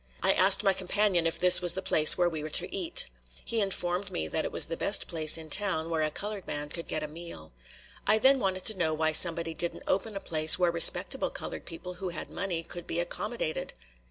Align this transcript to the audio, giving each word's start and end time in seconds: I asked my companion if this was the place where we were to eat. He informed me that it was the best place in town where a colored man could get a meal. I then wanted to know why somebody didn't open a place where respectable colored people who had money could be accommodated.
I 0.23 0.33
asked 0.33 0.63
my 0.63 0.73
companion 0.73 1.27
if 1.27 1.37
this 1.39 1.61
was 1.61 1.73
the 1.75 1.83
place 1.83 2.17
where 2.17 2.27
we 2.27 2.41
were 2.41 2.49
to 2.49 2.75
eat. 2.75 3.05
He 3.45 3.61
informed 3.61 4.09
me 4.09 4.27
that 4.29 4.43
it 4.45 4.51
was 4.51 4.65
the 4.65 4.75
best 4.75 5.05
place 5.05 5.37
in 5.37 5.47
town 5.47 5.91
where 5.91 6.01
a 6.01 6.09
colored 6.09 6.47
man 6.47 6.69
could 6.69 6.87
get 6.87 7.03
a 7.03 7.07
meal. 7.07 7.53
I 8.07 8.17
then 8.17 8.39
wanted 8.39 8.65
to 8.65 8.77
know 8.79 8.95
why 8.95 9.11
somebody 9.11 9.53
didn't 9.53 9.83
open 9.85 10.15
a 10.15 10.19
place 10.19 10.57
where 10.57 10.71
respectable 10.71 11.29
colored 11.29 11.67
people 11.67 11.93
who 11.93 12.09
had 12.09 12.31
money 12.31 12.63
could 12.63 12.87
be 12.87 12.99
accommodated. 12.99 13.75